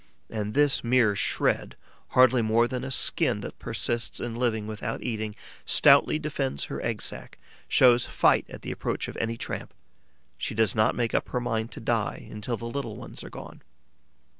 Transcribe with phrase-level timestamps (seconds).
[0.31, 1.75] And this mere shred,
[2.17, 7.03] hardly more than a skin that persists in living without eating, stoutly defends her egg
[7.03, 9.75] sack, shows fight at the approach of any tramp.
[10.39, 13.61] She does not make up her mind to die until the little ones are gone.